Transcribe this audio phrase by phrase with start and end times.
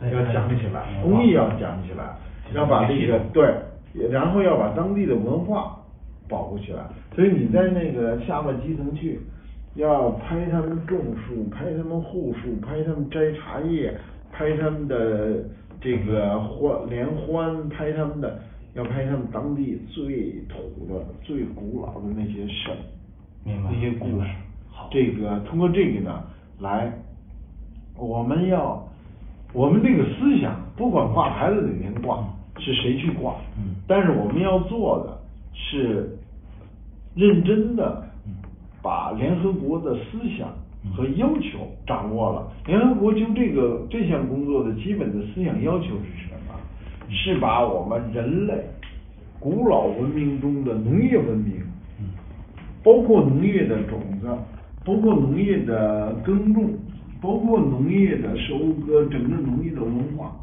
[0.00, 2.16] 要讲起来，工艺要讲起来，
[2.54, 3.52] 要把这个对，
[4.08, 5.76] 然后要把当地的文化
[6.28, 6.84] 保护起来。
[7.16, 9.18] 所以你在那个下到基层去，
[9.74, 13.92] 要拍他们种树，拍他们护树，拍他们摘茶叶，
[14.30, 15.42] 拍他们的
[15.80, 18.38] 这个欢联欢，拍他们的，
[18.74, 22.78] 要拍他们当地最土的、最古老的那些事儿，
[23.44, 24.28] 那些故事。
[24.70, 26.22] 好这个通过这个呢，
[26.60, 26.92] 来，
[27.96, 28.87] 我们要。
[29.52, 32.22] 我们这个思想，不管挂牌子哪天挂，
[32.58, 33.34] 是谁去挂，
[33.86, 35.18] 但是我们要做的
[35.54, 36.18] 是
[37.14, 38.06] 认真的
[38.82, 40.48] 把联合国的思想
[40.94, 42.52] 和要求掌握了。
[42.66, 46.54] 联合国就这个这项工作的基本的思想要求是什么？
[47.10, 48.52] 是把我们人类
[49.40, 51.62] 古老文明中的农业文明，
[52.84, 54.28] 包括农业的种子，
[54.84, 56.70] 包括农业的耕种。
[57.20, 60.36] 包括农业的收割，整个农业的文化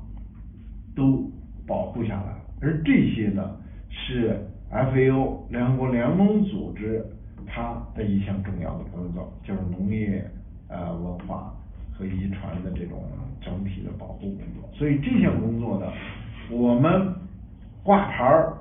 [0.95, 1.29] 都
[1.65, 3.55] 保护下来，而这些呢
[3.89, 4.37] 是
[4.71, 7.05] FAO 联合国联盟组织
[7.45, 10.29] 它的一项重要的工作，就是农业
[10.67, 11.53] 呃文化
[11.93, 13.01] 和遗传的这种
[13.41, 14.69] 整体的保护工作。
[14.73, 15.87] 所以这项工作呢，
[16.51, 17.13] 我们
[17.83, 18.53] 挂牌儿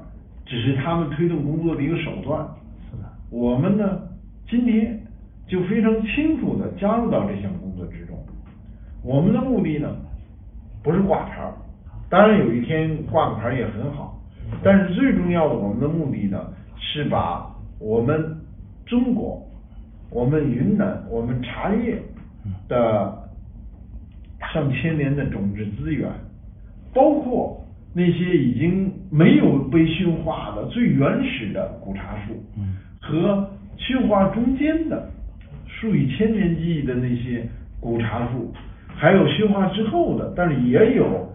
[0.46, 2.46] 只是他们推动工作的一个手段。
[2.90, 3.04] 是的。
[3.30, 4.02] 我们呢，
[4.48, 5.04] 今天
[5.48, 7.63] 就非常清楚的加入到这项工作之。
[9.04, 9.94] 我们的目的呢，
[10.82, 11.52] 不是挂牌儿，
[12.08, 14.18] 当然有一天挂个牌儿也很好，
[14.62, 16.40] 但是最重要的，我们的目的呢，
[16.78, 18.40] 是把我们
[18.86, 19.46] 中国、
[20.10, 22.00] 我们云南、我们茶叶
[22.66, 23.28] 的
[24.52, 26.10] 上千年的种植资源，
[26.94, 32.32] 包括那些已经没有被驯化的最原始的古茶树，
[33.02, 35.10] 和驯化中间的
[35.66, 37.46] 数以千年计的那些
[37.80, 38.50] 古茶树。
[38.96, 41.28] 还有驯化之后的，但是也有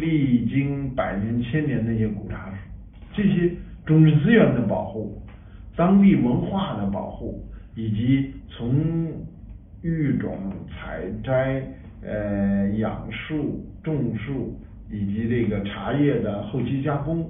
[0.00, 2.56] 历经百年千年那些古茶树，
[3.12, 3.50] 这些
[3.84, 5.20] 种植资源的保护、
[5.76, 7.44] 当地文化的保护，
[7.74, 8.72] 以及从
[9.82, 10.38] 育种、
[10.70, 11.62] 采摘、
[12.02, 14.56] 呃养树、种树，
[14.90, 17.28] 以及这个茶叶的后期加工，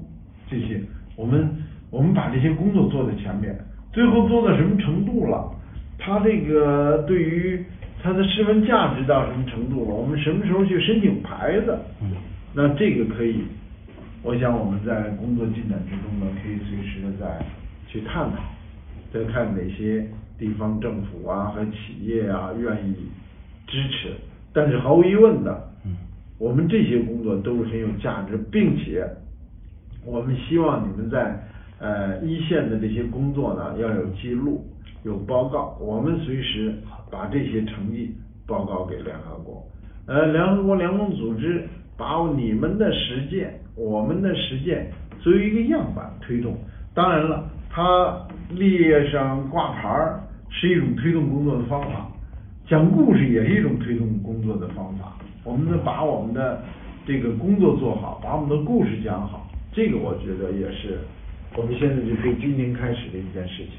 [0.48, 0.80] 这些
[1.16, 1.50] 我们
[1.90, 3.58] 我们把这些工作做在前面，
[3.92, 5.50] 最后做到什么程度了？
[5.98, 7.64] 它这个对于。
[8.04, 9.94] 它的市份价值到什么程度了？
[9.94, 11.74] 我们什么时候去申请牌子？
[12.52, 13.40] 那这个可以，
[14.22, 17.42] 我想我们在工作进展之中呢，可以随时的再
[17.88, 18.42] 去探讨，
[19.10, 20.06] 再看哪些
[20.38, 22.94] 地方政府啊和企业啊愿意
[23.66, 24.12] 支持。
[24.52, 25.72] 但是毫无疑问的，
[26.38, 29.02] 我们这些工作都是很有价值，并且
[30.04, 31.42] 我们希望你们在
[31.78, 34.62] 呃一线的这些工作呢要有记录。
[35.04, 36.74] 有报告，我们随时
[37.10, 38.14] 把这些成绩
[38.46, 39.62] 报告给联合国。
[40.06, 46.56] 呃，联合国联盟组织把你们的实践、我们的实践作为一个样板推动。
[46.94, 52.10] 当然了，它列上挂牌儿是一种推动工作的方法，
[52.66, 55.18] 讲故事也是一种推动工作的方法。
[55.44, 56.62] 我们呢，把我们的
[57.04, 60.98] 这个工作做好，把我们的故事讲好，这个我觉得也是
[61.56, 63.74] 我们现在就可以今天开始的一件事情。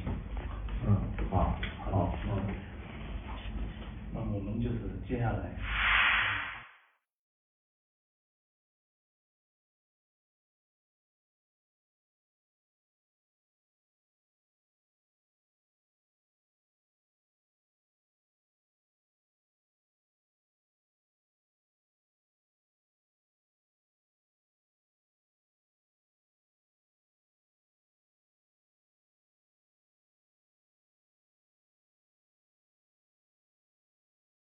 [0.83, 1.57] 嗯，好，
[1.91, 2.53] 好，嗯，
[4.13, 5.49] 那我们就是接下来。